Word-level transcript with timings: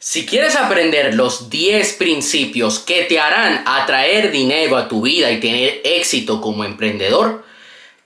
Si 0.00 0.26
quieres 0.26 0.54
aprender 0.54 1.14
los 1.14 1.50
10 1.50 1.94
principios 1.94 2.78
que 2.78 3.02
te 3.02 3.18
harán 3.18 3.64
atraer 3.66 4.30
dinero 4.30 4.76
a 4.76 4.86
tu 4.86 5.00
vida 5.02 5.28
y 5.32 5.40
tener 5.40 5.80
éxito 5.82 6.40
como 6.40 6.62
emprendedor, 6.62 7.44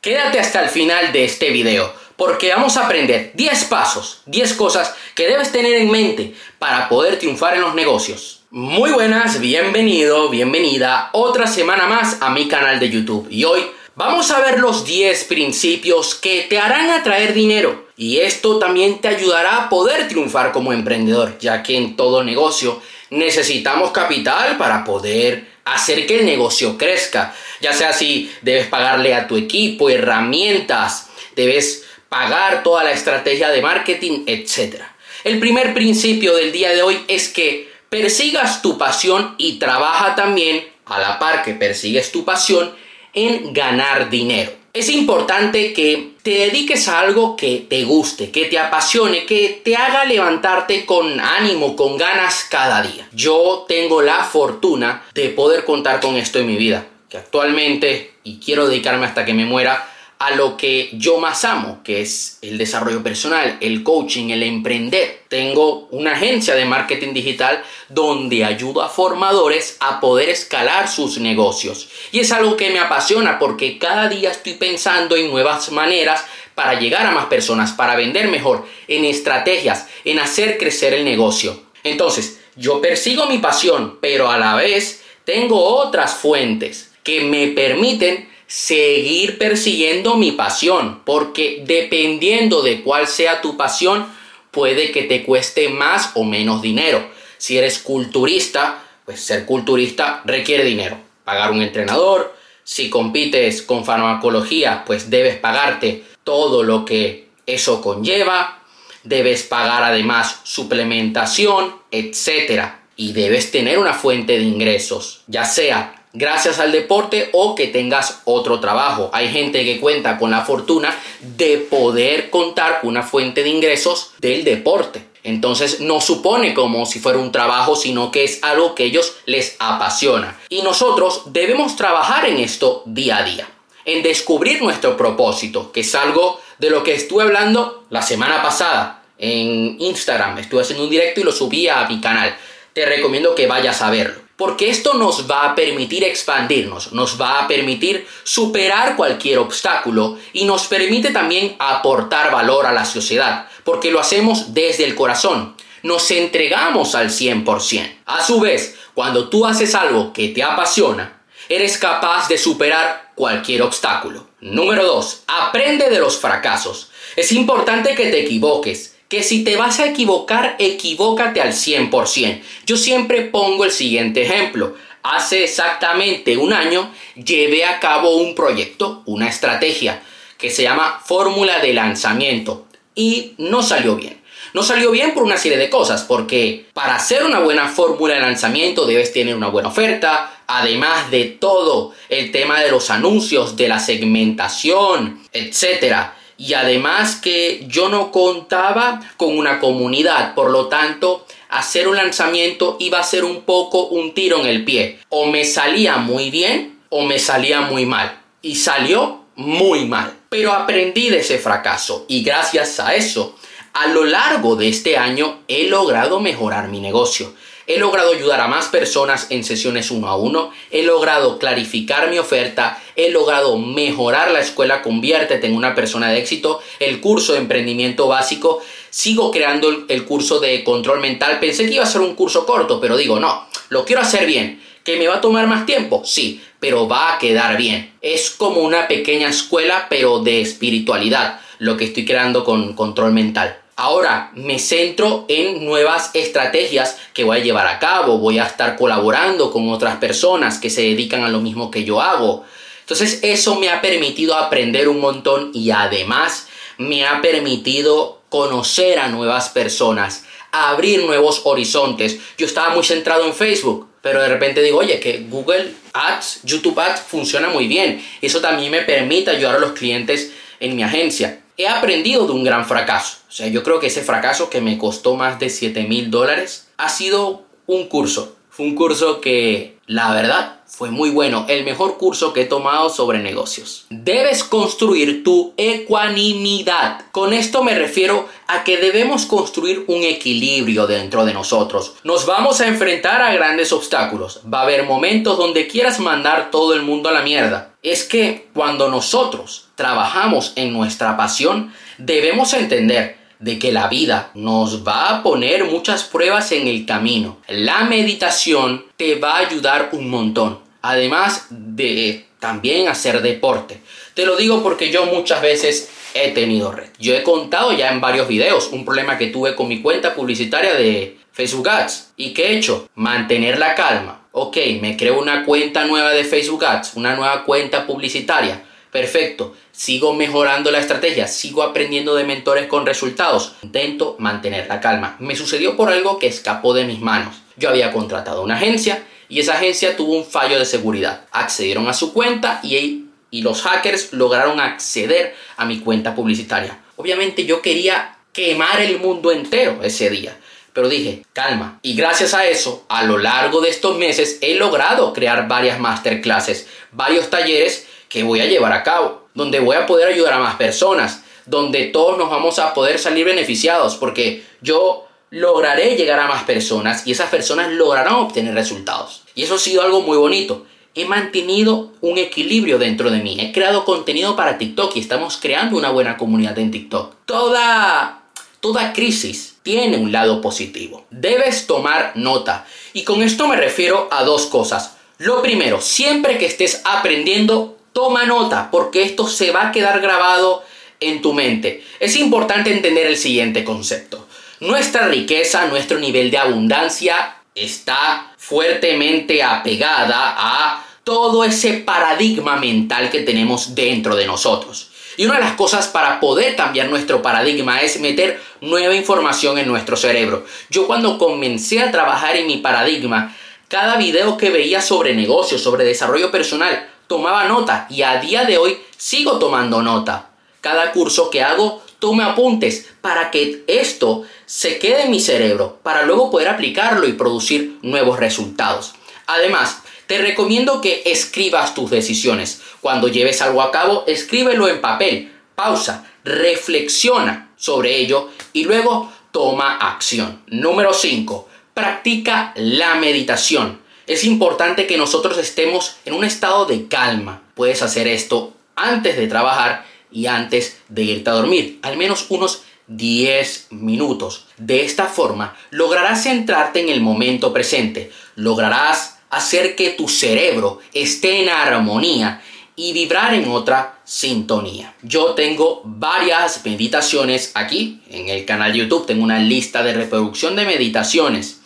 quédate 0.01 0.41
hasta 0.41 0.63
el 0.63 0.71
final 0.71 1.13
de 1.13 1.25
este 1.25 1.51
video, 1.51 1.93
porque 2.17 2.49
vamos 2.49 2.79
a 2.79 2.87
aprender 2.87 3.33
10 3.35 3.65
pasos, 3.65 4.23
10 4.25 4.55
cosas 4.55 4.95
que 5.15 5.27
debes 5.27 5.53
tener 5.53 5.75
en 5.75 5.91
mente 5.91 6.35
para 6.59 6.89
poder 6.89 7.19
triunfar 7.19 7.57
en 7.57 7.61
los 7.61 7.75
negocios. 7.75 8.41
Muy 8.51 8.91
buenas, 8.91 9.39
bienvenido, 9.39 10.31
bienvenida 10.31 11.11
otra 11.13 11.47
semana 11.47 11.87
más 11.87 12.23
a 12.23 12.31
mi 12.31 12.49
canal 12.49 12.81
de 12.81 12.89
YouTube 12.89 13.27
y 13.29 13.45
hoy 13.45 13.67
Vamos 13.95 14.31
a 14.31 14.41
ver 14.41 14.59
los 14.59 14.87
10 14.87 15.25
principios 15.25 16.15
que 16.15 16.47
te 16.49 16.59
harán 16.59 16.89
atraer 16.89 17.35
dinero 17.35 17.89
y 17.95 18.21
esto 18.21 18.59
también 18.59 19.03
te 19.03 19.09
ayudará 19.09 19.57
a 19.59 19.69
poder 19.69 20.09
triunfar 20.09 20.51
como 20.51 20.73
emprendedor, 20.73 21.37
ya 21.39 21.63
que 21.63 21.77
en 21.77 21.95
todo 21.95 22.25
negocio 22.25 22.81
necesitamos 23.11 23.91
capital 23.91 24.57
para 24.57 24.83
poder 24.83 25.47
hacer 25.67 26.07
que 26.07 26.21
el 26.21 26.25
negocio 26.25 26.79
crezca, 26.79 27.35
ya 27.61 27.75
sea 27.75 27.93
si 27.93 28.33
debes 28.41 28.67
pagarle 28.69 29.15
a 29.15 29.29
tu 29.29 29.37
equipo 29.37 29.91
herramientas, 29.91 31.11
debes 31.37 31.85
pagar 32.09 32.63
toda 32.63 32.85
la 32.85 32.93
estrategia 32.93 33.51
de 33.51 33.61
marketing, 33.61 34.25
etc. 34.27 34.85
El 35.23 35.39
primer 35.39 35.75
principio 35.75 36.35
del 36.35 36.51
día 36.51 36.71
de 36.71 36.83
hoy 36.83 37.05
es 37.09 37.29
que 37.29 37.71
persigas 37.91 38.63
tu 38.63 38.79
pasión 38.79 39.35
y 39.37 39.59
trabaja 39.59 40.15
también 40.15 40.67
a 40.87 40.99
la 40.99 41.19
par 41.19 41.43
que 41.43 41.53
persigues 41.53 42.11
tu 42.11 42.25
pasión 42.25 42.81
en 43.15 43.53
ganar 43.53 44.11
dinero. 44.11 44.53
Es 44.73 44.89
importante 44.89 45.75
que 45.75 46.13
te 46.23 46.31
dediques 46.31 46.89
a 46.89 47.01
algo 47.01 47.37
que 47.37 47.67
te 47.69 47.85
guste, 47.85 48.31
que 48.31 48.47
te 48.47 48.59
apasione, 48.59 49.27
que 49.27 49.61
te 49.63 49.77
haga 49.77 50.07
levantarte 50.07 50.87
con 50.87 51.21
ánimo, 51.21 51.77
con 51.77 51.99
ganas 51.99 52.47
cada 52.49 52.81
día. 52.81 53.07
Yo 53.13 53.67
tengo 53.69 54.01
la 54.01 54.25
fortuna 54.25 55.05
de 55.13 55.29
poder 55.29 55.67
contar 55.67 56.01
con 56.01 56.17
esto 56.17 56.39
en 56.39 56.47
mi 56.47 56.57
vida, 56.57 56.87
que 57.11 57.19
actualmente, 57.19 58.15
y 58.25 58.39
quiero 58.39 58.67
dedicarme 58.67 59.05
hasta 59.05 59.27
que 59.27 59.35
me 59.35 59.45
muera, 59.45 59.92
a 60.23 60.31
lo 60.37 60.57
que 60.57 60.89
yo 60.93 61.19
más 61.19 61.45
amo, 61.45 61.81
que 61.83 62.01
es 62.01 62.39
el 62.43 62.57
desarrollo 62.57 63.03
personal, 63.03 63.59
el 63.61 63.83
coaching, 63.83 64.31
el 64.31 64.45
emprender. 64.45 65.23
Tengo 65.27 65.89
una 65.91 66.13
agencia 66.13 66.55
de 66.55 66.65
marketing 66.65 67.13
digital 67.13 67.65
donde 67.89 68.45
ayudo 68.45 68.83
a 68.83 68.89
formadores 68.89 69.77
a 69.81 69.99
poder 69.99 70.29
escalar 70.29 70.87
sus 70.87 71.19
negocios. 71.19 71.89
Y 72.13 72.21
es 72.21 72.31
algo 72.31 72.57
que 72.57 72.71
me 72.71 72.79
apasiona 72.79 73.41
porque 73.41 73.81
cada 73.81 74.09
día 74.09 74.31
estoy 74.31 74.55
pensando 74.55 75.17
en 75.17 75.29
nuevas 75.29 75.73
maneras 75.73 76.25
para 76.55 76.79
llegar 76.79 77.05
a 77.05 77.11
más 77.11 77.27
personas, 77.27 77.73
para 77.73 77.97
vender 77.97 78.29
mejor, 78.29 78.65
en 78.87 79.05
estrategias, 79.05 79.89
en 80.05 80.21
hacer 80.21 80.57
crecer 80.57 80.95
el 80.95 81.05
negocio. 81.05 81.61
Entonces, 81.83 82.39
yo 82.55 82.81
persigo 82.81 83.27
mi 83.27 83.39
pasión, 83.39 83.99
pero 84.01 84.31
a 84.31 84.39
la 84.39 84.55
vez 84.55 85.03
tengo 85.25 85.65
otras 85.65 86.15
fuentes 86.15 86.93
que 87.03 87.23
me 87.23 87.49
permiten 87.49 88.31
seguir 88.53 89.39
persiguiendo 89.39 90.17
mi 90.17 90.33
pasión, 90.33 91.01
porque 91.07 91.63
dependiendo 91.67 92.61
de 92.61 92.83
cuál 92.83 93.07
sea 93.07 93.41
tu 93.41 93.57
pasión, 93.57 94.07
puede 94.51 94.93
que 94.93 95.05
te 95.05 95.25
cueste 95.25 95.71
más 95.71 96.11
o 96.17 96.23
menos 96.23 96.61
dinero. 96.61 97.03
Si 97.39 97.57
eres 97.57 97.79
culturista, 97.79 98.85
pues 99.07 99.25
ser 99.25 99.47
culturista 99.47 100.21
requiere 100.27 100.65
dinero. 100.65 100.99
Pagar 101.25 101.51
un 101.51 101.63
entrenador, 101.63 102.37
si 102.63 102.91
compites 102.91 103.63
con 103.63 103.87
farmacología, 103.87 104.85
pues 104.85 105.09
debes 105.09 105.37
pagarte 105.37 106.05
todo 106.23 106.63
lo 106.63 106.85
que 106.85 107.29
eso 107.47 107.81
conlleva, 107.81 108.63
debes 109.03 109.45
pagar 109.45 109.83
además 109.83 110.41
suplementación, 110.43 111.75
etc. 111.91 112.65
Y 112.97 113.15
debes 113.15 113.51
tener 113.51 113.79
una 113.79 113.95
fuente 113.95 114.35
de 114.35 114.45
ingresos, 114.45 115.23
ya 115.27 115.47
sea 115.47 116.02
gracias 116.13 116.59
al 116.59 116.73
deporte 116.73 117.31
o 117.33 117.55
que 117.55 117.69
tengas 117.69 118.21
otro 118.25 118.61
trabajo. 118.61 119.11
Hay 119.13 119.29
gente 119.29 119.65
que 119.65 119.81
cuenta 119.81 120.19
con 120.19 120.31
la 120.31 120.45
fortuna 120.45 120.97
de 121.21 121.59
poder 121.59 122.31
contar 122.31 122.81
con 122.81 122.91
una 122.91 123.03
fuente 123.03 123.43
de 123.43 123.49
ingresos 123.49 124.13
del 124.19 124.45
deporte. 124.45 125.07
Entonces 125.25 125.81
no 125.81 126.01
supone 126.01 126.53
como 126.53 126.85
si 126.85 126.99
fuera 126.99 127.19
un 127.19 127.33
trabajo, 127.33 127.77
sino 127.77 128.11
que 128.11 128.25
es 128.25 128.43
algo 128.43 128.75
que 128.75 128.85
ellos 128.85 129.15
les 129.25 129.57
apasiona. 129.59 130.39
Y 130.49 130.63
nosotros 130.63 131.23
debemos 131.27 131.77
trabajar 131.77 132.27
en 132.27 132.39
esto 132.39 132.83
día 132.87 133.19
a 133.19 133.23
día, 133.23 133.49
en 133.85 134.03
descubrir 134.03 134.63
nuestro 134.63 134.97
propósito, 134.97 135.71
que 135.71 135.81
es 135.81 135.95
algo 135.95 136.41
de 136.59 136.71
lo 136.71 136.83
que 136.83 136.95
estuve 136.95 137.23
hablando 137.23 137.85
la 137.91 138.03
semana 138.03 138.43
pasada 138.43 139.05
en 139.17 139.81
Instagram. 139.81 140.39
Estuve 140.39 140.63
haciendo 140.63 140.85
un 140.85 140.91
directo 140.91 141.21
y 141.21 141.25
lo 141.25 141.33
subí 141.33 141.69
a 141.69 141.87
mi 141.87 142.01
canal. 142.01 142.37
Te 142.73 142.85
recomiendo 142.85 143.35
que 143.37 143.47
vayas 143.47 143.81
a 143.81 143.91
verlo 143.91 144.22
porque 144.37 144.71
esto 144.71 144.95
nos 144.95 145.31
va 145.31 145.45
a 145.45 145.55
permitir 145.55 146.05
expandirnos, 146.05 146.93
nos 146.93 147.21
va 147.21 147.41
a 147.41 147.49
permitir 147.49 148.07
superar 148.25 148.97
cualquier 148.97 149.39
obstáculo 149.39 150.19
y 150.33 150.45
nos 150.45 150.67
permite 150.67 151.11
también 151.11 151.57
aportar 151.59 152.33
valor 152.33 152.67
a 152.67 152.73
la 152.73 152.85
sociedad, 152.85 153.49
porque 153.65 153.91
lo 153.91 154.01
hacemos 154.01 154.55
desde 154.55 154.85
el 154.85 154.95
corazón, 154.95 155.55
nos 155.83 156.11
entregamos 156.11 156.95
al 156.95 157.11
100%. 157.11 157.99
A 158.07 158.25
su 158.25 158.41
vez, 158.41 158.77
cuando 158.95 159.29
tú 159.29 159.47
haces 159.47 159.75
algo 159.75 160.13
que 160.13 160.29
te 160.29 160.43
apasiona, 160.43 161.23
eres 161.49 161.79
capaz 161.79 162.29
de 162.29 162.39
superar 162.39 163.13
cualquier 163.15 163.63
obstáculo. 163.63 164.27
Número 164.41 164.85
2. 164.85 165.25
Aprende 165.27 165.91
de 165.91 165.99
los 165.99 166.19
fracasos. 166.19 166.91
Es 167.17 167.33
importante 167.33 167.95
que 167.95 168.11
te 168.11 168.21
equivoques, 168.21 168.92
que 169.13 169.23
si 169.23 169.45
te 169.45 169.59
vas 169.59 169.79
a 169.79 169.85
equivocar, 169.85 170.57
equivócate 170.59 171.43
al 171.43 171.53
100%. 171.53 172.41
Yo 172.65 172.79
siempre 172.79 173.21
pongo 173.21 173.67
el 173.67 173.71
siguiente 173.71 174.23
ejemplo. 174.23 174.75
Hace 175.03 175.45
exactamente 175.45 176.39
un 176.39 176.55
año 176.55 176.91
llevé 177.15 177.67
a 177.67 177.79
cabo 177.79 178.17
un 178.17 178.35
proyecto, 178.35 179.03
una 179.05 179.29
estrategia, 179.29 180.03
que 180.39 180.49
se 180.49 180.63
llama 180.63 181.03
fórmula 181.05 181.59
de 181.59 181.75
lanzamiento 181.75 182.65
y 182.95 183.35
no 183.37 183.63
salió 183.63 183.97
bien. 183.97 184.19
No 184.55 184.63
salió 184.63 184.91
bien 184.91 185.13
por 185.13 185.25
una 185.25 185.37
serie 185.37 185.59
de 185.59 185.69
cosas, 185.69 186.05
porque 186.05 186.65
para 186.73 186.95
hacer 186.95 187.23
una 187.23 187.41
buena 187.41 187.69
fórmula 187.69 188.15
de 188.15 188.21
lanzamiento 188.21 188.87
debes 188.87 189.13
tener 189.13 189.37
una 189.37 189.49
buena 189.49 189.69
oferta, 189.69 190.41
además 190.47 191.11
de 191.11 191.25
todo 191.25 191.93
el 192.09 192.33
tema 192.33 192.63
de 192.63 192.71
los 192.71 192.89
anuncios, 192.89 193.57
de 193.57 193.69
la 193.69 193.79
segmentación, 193.79 195.21
etcétera 195.35 196.17
y 196.37 196.55
además 196.55 197.17
que 197.17 197.65
yo 197.69 197.89
no 197.89 198.11
contaba 198.11 199.01
con 199.17 199.37
una 199.37 199.61
comunidad, 199.61 200.35
por 200.35 200.51
lo 200.51 200.69
tanto 200.69 201.27
hacer 201.53 201.87
un 201.87 201.97
lanzamiento 201.97 202.77
iba 202.81 202.99
a 202.99 203.05
ser 203.05 203.25
un 203.25 203.43
poco 203.43 203.87
un 203.87 204.15
tiro 204.15 204.41
en 204.41 204.47
el 204.47 204.65
pie. 204.65 204.99
O 205.11 205.27
me 205.27 205.45
salía 205.45 205.99
muy 205.99 206.31
bien 206.31 206.81
o 206.89 207.05
me 207.05 207.19
salía 207.19 207.61
muy 207.61 207.87
mal. 207.87 208.21
Y 208.41 208.57
salió 208.57 209.21
muy 209.37 209.85
mal. 209.85 210.15
Pero 210.31 210.53
aprendí 210.53 211.11
de 211.11 211.19
ese 211.19 211.39
fracaso 211.39 212.07
y 212.09 212.23
gracias 212.23 212.81
a 212.81 212.95
eso, 212.95 213.37
a 213.75 213.87
lo 213.89 214.05
largo 214.05 214.57
de 214.57 214.69
este 214.69 214.97
año 214.97 215.41
he 215.47 215.69
logrado 215.69 216.21
mejorar 216.21 216.69
mi 216.69 216.81
negocio. 216.81 217.35
He 217.73 217.79
logrado 217.79 218.13
ayudar 218.13 218.39
a 218.43 218.49
más 218.49 218.69
personas 218.69 219.29
en 219.31 219.45
sesiones 219.45 219.91
uno 219.91 220.09
a 220.09 220.17
uno, 220.17 220.51
he 220.71 220.83
logrado 220.83 221.39
clarificar 221.39 222.11
mi 222.11 222.19
oferta, 222.19 222.79
he 222.97 223.09
logrado 223.09 223.57
mejorar 223.57 224.31
la 224.31 224.41
escuela 224.41 224.83
Conviértete 224.83 225.47
en 225.47 225.57
una 225.57 225.75
persona 225.75 226.11
de 226.11 226.19
éxito, 226.19 226.61
el 226.81 227.01
curso 227.01 227.33
de 227.33 227.39
emprendimiento 227.39 228.09
básico, 228.09 228.61
sigo 228.91 229.31
creando 229.31 229.87
el 229.89 230.05
curso 230.05 230.39
de 230.39 230.63
control 230.65 231.01
mental, 231.01 231.41
pensé 231.41 231.65
que 231.65 231.77
iba 231.77 231.85
a 231.85 231.87
ser 231.87 232.03
un 232.03 232.15
curso 232.15 232.45
corto, 232.45 232.79
pero 232.79 232.99
digo, 232.99 233.19
no, 233.19 233.49
lo 233.71 233.87
quiero 233.87 234.03
hacer 234.03 234.27
bien. 234.27 234.63
¿Que 234.85 234.99
me 234.99 235.09
va 235.09 235.15
a 235.15 235.21
tomar 235.23 235.47
más 235.47 235.65
tiempo? 235.65 236.03
Sí, 236.05 236.43
pero 236.61 236.87
va 236.87 237.15
a 237.15 237.19
quedar 237.19 237.57
bien. 237.57 237.95
Es 238.03 238.33
como 238.33 238.61
una 238.61 238.87
pequeña 238.87 239.31
escuela, 239.31 239.87
pero 239.89 240.19
de 240.19 240.43
espiritualidad, 240.43 241.41
lo 241.59 241.79
que 241.79 241.87
estoy 241.87 242.05
creando 242.05 242.45
con 242.45 242.75
control 242.75 243.13
mental. 243.13 243.62
Ahora 243.77 244.31
me 244.35 244.59
centro 244.59 245.25
en 245.29 245.65
nuevas 245.65 246.11
estrategias 246.13 246.99
que 247.15 247.25
voy 247.25 247.39
a 247.39 247.43
llevar 247.43 247.67
a 247.67 247.79
cabo, 247.79 248.19
voy 248.19 248.39
a 248.39 248.45
estar 248.45 248.77
colaborando 248.77 249.51
con 249.51 249.71
otras 249.71 249.97
personas 249.97 250.59
que 250.59 250.69
se 250.69 250.83
dedican 250.83 251.25
a 251.25 251.31
lo 251.31 251.41
mismo 251.41 251.71
que 251.71 251.83
yo 251.83 252.01
hago. 252.01 252.45
Entonces 252.81 253.21
eso 253.23 253.55
me 253.55 253.71
ha 253.71 253.81
permitido 253.81 254.35
aprender 254.35 254.89
un 254.89 255.01
montón 255.01 255.53
y 255.55 255.71
además 255.71 256.49
me 256.77 257.07
ha 257.07 257.23
permitido 257.23 258.21
conocer 258.29 258.99
a 258.99 259.09
nuevas 259.09 259.49
personas, 259.49 260.25
abrir 260.51 261.05
nuevos 261.05 261.41
horizontes. 261.45 262.19
Yo 262.37 262.45
estaba 262.45 262.75
muy 262.75 262.85
centrado 262.85 263.25
en 263.25 263.33
Facebook, 263.33 263.89
pero 264.03 264.21
de 264.21 264.29
repente 264.29 264.61
digo, 264.61 264.81
oye, 264.81 265.01
que 265.01 265.25
Google 265.31 265.73
Ads, 265.95 266.41
YouTube 266.45 266.79
Ads 266.79 267.01
funciona 267.01 267.49
muy 267.49 267.69
bien. 267.69 268.05
Eso 268.21 268.43
también 268.43 268.71
me 268.71 268.83
permite 268.83 269.31
ayudar 269.31 269.57
a 269.57 269.61
los 269.61 269.73
clientes 269.73 270.31
en 270.61 270.77
mi 270.77 270.83
agencia 270.83 271.42
he 271.57 271.69
aprendido 271.69 272.27
de 272.27 272.33
un 272.33 272.45
gran 272.45 272.67
fracaso. 272.67 273.19
O 273.29 273.33
sea, 273.33 273.49
yo 273.49 273.63
creo 273.63 273.81
que 273.81 273.87
ese 273.87 274.03
fracaso 274.03 274.51
que 274.51 274.61
me 274.61 274.79
costó 274.79 275.17
más 275.17 275.39
de 275.39 275.51
7 275.51 275.85
mil 275.85 276.11
dólares 276.11 276.69
ha 276.77 276.89
sido 276.89 277.45
un 277.67 277.89
curso. 277.89 278.37
Fue 278.55 278.67
un 278.67 278.75
curso 278.75 279.23
que, 279.23 279.79
la 279.87 280.13
verdad, 280.13 280.61
fue 280.67 280.91
muy 280.91 281.09
bueno, 281.09 281.47
el 281.49 281.65
mejor 281.65 281.97
curso 281.97 282.35
que 282.35 282.43
he 282.43 282.45
tomado 282.45 282.91
sobre 282.91 283.19
negocios. 283.19 283.87
Debes 283.89 284.45
construir 284.45 285.25
tu 285.25 285.55
ecuanimidad. 285.57 287.07
Con 287.13 287.33
esto 287.33 287.65
me 287.65 287.75
refiero 287.75 288.29
a 288.49 288.63
que 288.63 288.77
debemos 288.77 289.25
construir 289.25 289.85
un 289.87 290.03
equilibrio 290.03 290.87
dentro 290.87 291.25
de 291.25 291.33
nosotros. 291.33 291.95
Nos 292.05 292.27
vamos 292.27 292.61
a 292.61 292.69
enfrentar 292.69 293.23
a 293.23 293.33
grandes 293.33 293.73
obstáculos. 293.73 294.43
Va 294.53 294.59
a 294.59 294.65
haber 294.65 294.85
momentos 294.85 295.39
donde 295.39 295.67
quieras 295.67 295.99
mandar 295.99 296.51
todo 296.51 296.75
el 296.75 296.83
mundo 296.83 297.09
a 297.09 297.13
la 297.13 297.23
mierda. 297.23 297.75
Es 297.83 298.05
que 298.05 298.51
cuando 298.53 298.91
nosotros 298.91 299.69
trabajamos 299.77 300.53
en 300.57 300.75
nuestra 300.75 301.17
pasión, 301.17 301.73
debemos 301.97 302.53
entender 302.53 303.22
de 303.43 303.59
que 303.59 303.73
la 303.73 303.89
vida 303.89 304.31
nos 304.35 304.87
va 304.87 305.11
a 305.11 305.23
poner 305.23 305.65
muchas 305.65 306.05
pruebas 306.05 306.53
en 306.53 306.69
el 306.69 306.87
camino. 306.87 307.39
La 307.49 307.85
meditación 307.85 308.87
te 308.97 309.17
va 309.17 309.33
a 309.35 309.41
ayudar 309.41 309.91
un 309.93 310.09
montón. 310.09 310.61
Además 310.81 311.47
de 311.51 312.27
también 312.39 312.89
hacer 312.89 313.21
deporte. 313.21 313.81
Te 314.15 314.27
lo 314.27 314.37
digo 314.37 314.63
porque 314.63 314.91
yo 314.91 315.07
muchas 315.07 315.43
veces 315.43 315.91
he 316.15 316.31
tenido 316.31 316.71
red. 316.71 316.91
Yo 317.01 317.15
he 317.15 317.25
contado 317.25 317.73
ya 317.73 317.91
en 317.91 318.01
varios 318.01 318.29
videos 318.29 318.69
un 318.73 318.85
problema 318.85 319.19
que 319.19 319.27
tuve 319.27 319.57
con 319.57 319.67
mi 319.67 319.83
cuenta 319.83 320.15
publicitaria 320.15 320.75
de 320.75 321.19
Facebook 321.33 321.69
Ads. 321.69 322.13
¿Y 322.17 322.33
qué 322.33 322.49
he 322.49 322.59
hecho? 322.59 322.89
Mantener 322.95 323.59
la 323.59 323.75
calma. 323.75 324.29
Ok, 324.31 324.57
me 324.81 324.97
creo 324.97 325.19
una 325.19 325.45
cuenta 325.45 325.85
nueva 325.85 326.11
de 326.11 326.25
Facebook 326.25 326.65
Ads, 326.65 326.95
una 326.95 327.17
nueva 327.17 327.45
cuenta 327.45 327.87
publicitaria 327.87 328.63
Perfecto, 328.93 329.57
sigo 329.73 330.13
mejorando 330.13 330.71
la 330.71 330.79
estrategia, 330.79 331.27
sigo 331.27 331.63
aprendiendo 331.63 332.15
de 332.15 332.25
mentores 332.25 332.67
con 332.67 332.85
resultados. 332.85 333.55
Intento 333.63 334.17
mantener 334.19 334.69
la 334.69 334.81
calma. 334.81 335.17
Me 335.19 335.35
sucedió 335.35 335.79
por 335.79 335.89
algo 335.89 336.19
que 336.19 336.27
escapó 336.27 336.75
de 336.75 336.85
mis 336.85 337.01
manos. 337.01 337.37
Yo 337.57 337.71
había 337.71 337.91
contratado 337.91 338.43
una 338.43 338.57
agencia 338.57 339.03
y 339.31 339.41
esa 339.41 339.55
agencia 339.55 339.97
tuvo 339.97 340.15
un 340.15 340.27
fallo 340.27 340.59
de 340.59 340.67
seguridad. 340.67 341.25
Accedieron 341.33 341.89
a 341.89 341.95
su 341.95 342.13
cuenta 342.13 342.61
y, 342.63 343.07
y 343.31 343.41
los 343.41 343.63
hackers 343.63 344.13
lograron 344.13 344.61
acceder 344.61 345.35
a 345.57 345.65
mi 345.65 345.79
cuenta 345.81 346.15
publicitaria. 346.15 346.79
Obviamente 346.97 347.47
yo 347.47 347.63
quería 347.63 348.19
quemar 348.35 348.79
el 348.83 348.99
mundo 348.99 349.33
entero 349.33 349.81
ese 349.83 350.11
día. 350.11 350.37
Pero 350.75 350.91
dije, 350.91 351.25
calma. 351.33 351.79
Y 351.81 351.95
gracias 351.95 352.35
a 352.35 352.47
eso, 352.47 352.85
a 352.91 353.05
lo 353.05 353.17
largo 353.17 353.63
de 353.63 353.71
estos 353.71 353.97
meses, 353.97 354.37
he 354.43 354.57
logrado 354.57 355.15
crear 355.15 355.49
varias 355.49 355.81
masterclasses, 355.81 356.67
varios 356.93 357.31
talleres 357.31 357.87
que 358.13 358.23
voy 358.23 358.41
a 358.41 358.47
llevar 358.47 358.75
a 358.75 358.83
cabo, 358.83 359.23
donde 359.33 359.59
voy 359.59 359.75
a 359.75 359.87
poder 359.87 360.09
ayudar 360.09 360.35
a 360.35 360.39
más 360.39 360.57
personas, 360.57 361.23
donde 361.47 361.87
todos 361.87 362.19
nos 362.19 362.29
vamos 362.29 362.59
a 362.59 362.75
poder 362.75 362.99
salir 362.99 363.25
beneficiados, 363.25 363.97
porque 363.97 364.45
yo 364.61 365.09
lograré 365.31 365.97
llegar 365.97 366.21
a 366.21 366.29
más 366.29 366.43
personas 366.43 367.07
y 367.07 367.13
esas 367.13 367.31
personas 367.31 367.73
lograrán 367.73 368.17
obtener 368.17 368.55
resultados. 368.55 369.23
Y 369.35 369.45
eso 369.45 369.55
ha 369.55 369.59
sido 369.59 369.81
algo 369.81 370.03
muy 370.03 370.19
bonito. 370.19 370.67
He 370.95 371.07
mantenido 371.07 371.93
un 372.03 372.19
equilibrio 372.19 372.79
dentro 372.79 373.11
de 373.11 373.21
mí. 373.21 373.39
He 373.41 373.51
creado 373.51 373.87
contenido 373.87 374.37
para 374.37 374.59
TikTok 374.59 374.95
y 374.95 375.01
estamos 375.01 375.39
creando 375.39 375.79
una 375.79 375.91
buena 375.91 376.19
comunidad 376.19 376.59
en 376.59 376.71
TikTok. 376.71 377.15
Toda, 377.25 378.25
toda 378.61 378.93
crisis 378.93 379.57
tiene 379.63 379.97
un 379.97 380.13
lado 380.13 380.43
positivo. 380.43 381.07
Debes 381.11 381.67
tomar 381.67 382.13
nota. 382.15 382.67
Y 382.93 383.05
con 383.05 383.23
esto 383.23 383.49
me 383.49 383.57
refiero 383.57 384.09
a 384.11 384.23
dos 384.23 384.45
cosas. 384.47 384.97
Lo 385.17 385.41
primero, 385.41 385.81
siempre 385.81 386.37
que 386.37 386.45
estés 386.45 386.83
aprendiendo, 386.85 387.79
Toma 387.93 388.25
nota 388.25 388.71
porque 388.71 389.03
esto 389.03 389.27
se 389.27 389.51
va 389.51 389.69
a 389.69 389.73
quedar 389.73 390.01
grabado 390.01 390.65
en 391.01 391.21
tu 391.21 391.33
mente. 391.33 391.85
Es 392.01 392.17
importante 392.17 392.73
entender 392.73 393.07
el 393.07 393.17
siguiente 393.17 393.65
concepto. 393.65 394.27
Nuestra 394.61 395.09
riqueza, 395.09 395.67
nuestro 395.67 395.99
nivel 395.99 396.31
de 396.31 396.39
abundancia 396.39 397.37
está 397.55 398.33
fuertemente 398.39 399.43
apegada 399.43 400.35
a 400.37 400.87
todo 401.05 401.45
ese 401.45 401.75
paradigma 401.75 402.57
mental 402.57 403.11
que 403.11 403.21
tenemos 403.21 403.75
dentro 403.75 404.15
de 404.15 404.27
nosotros. 404.27 404.91
Y 405.17 405.27
una 405.27 405.35
de 405.35 405.41
las 405.41 405.55
cosas 405.55 405.89
para 405.89 406.21
poder 406.21 406.57
cambiar 406.57 406.89
nuestro 406.89 407.21
paradigma 407.21 407.83
es 407.83 408.01
meter 408.01 408.41
nueva 408.61 408.95
información 408.95 409.59
en 409.59 409.69
nuestro 409.69 409.97
cerebro. 409.97 410.47
Yo 410.71 410.87
cuando 410.87 411.19
comencé 411.19 411.81
a 411.81 411.91
trabajar 411.91 412.37
en 412.37 412.47
mi 412.47 412.59
paradigma, 412.59 413.37
cada 413.69 413.97
video 413.97 414.37
que 414.37 414.51
veía 414.51 414.81
sobre 414.81 415.15
negocios, 415.15 415.63
sobre 415.63 415.85
desarrollo 415.85 416.31
personal, 416.31 416.89
tomaba 417.07 417.45
nota 417.45 417.87
y 417.91 418.03
a 418.03 418.21
día 418.21 418.45
de 418.45 418.59
hoy 418.59 418.79
sigo 418.97 419.39
tomando 419.39 419.83
nota. 419.83 420.31
Cada 420.61 420.93
curso 420.93 421.31
que 421.31 421.43
hago, 421.43 421.83
tome 421.99 422.25
apuntes 422.25 422.89
para 423.01 423.31
que 423.31 423.65
esto 423.67 424.25
se 424.47 424.79
quede 424.79 425.03
en 425.03 425.11
mi 425.11 425.21
cerebro, 425.21 425.79
para 425.83 426.05
luego 426.05 426.31
poder 426.31 426.49
aplicarlo 426.49 427.07
y 427.07 427.13
producir 427.13 427.79
nuevos 427.83 428.19
resultados. 428.19 428.95
Además, 429.27 429.83
te 430.07 430.19
recomiendo 430.19 430.81
que 430.81 431.03
escribas 431.07 431.75
tus 431.75 431.91
decisiones. 431.91 432.61
Cuando 432.81 433.09
lleves 433.09 433.43
algo 433.43 433.63
a 433.63 433.71
cabo, 433.71 434.05
escríbelo 434.07 434.69
en 434.69 434.81
papel, 434.81 435.33
pausa, 435.55 436.07
reflexiona 436.25 437.51
sobre 437.57 437.97
ello 437.97 438.31
y 438.53 438.65
luego 438.65 439.13
toma 439.31 439.77
acción. 439.77 440.43
Número 440.47 440.93
5. 440.93 441.49
Practica 441.75 442.53
la 442.57 442.97
meditación. 442.97 443.82
Es 444.13 444.25
importante 444.25 444.87
que 444.87 444.99
nosotros 444.99 445.39
estemos 445.39 445.97
en 446.05 446.13
un 446.13 446.23
estado 446.23 446.67
de 446.67 446.87
calma. 446.87 447.45
Puedes 447.55 447.81
hacer 447.81 448.07
esto 448.07 448.53
antes 448.77 449.17
de 449.17 449.27
trabajar 449.27 449.87
y 450.11 450.27
antes 450.27 450.77
de 450.91 451.05
irte 451.05 451.31
a 451.31 451.33
dormir, 451.33 451.79
al 451.81 451.97
menos 451.97 452.27
unos 452.29 452.63
10 452.89 453.69
minutos. 453.71 454.49
De 454.59 454.85
esta 454.85 455.07
forma 455.07 455.57
lograrás 455.71 456.25
centrarte 456.25 456.81
en 456.81 456.91
el 456.91 457.01
momento 457.01 457.55
presente, 457.55 458.13
lograrás 458.35 459.17
hacer 459.31 459.77
que 459.77 459.89
tu 459.89 460.09
cerebro 460.09 460.81
esté 460.93 461.43
en 461.43 461.49
armonía 461.49 462.43
y 462.77 462.93
vibrar 462.93 463.33
en 463.33 463.49
otra 463.49 463.99
sintonía. 464.05 464.95
Yo 465.01 465.33
tengo 465.33 465.81
varias 465.87 466.63
meditaciones 466.67 467.53
aquí 467.55 468.03
en 468.11 468.29
el 468.29 468.45
canal 468.45 468.75
YouTube, 468.75 469.07
tengo 469.07 469.25
una 469.25 469.39
lista 469.39 469.83
de 469.83 469.95
reproducción 469.95 470.55
de 470.55 470.67
meditaciones 470.67 471.62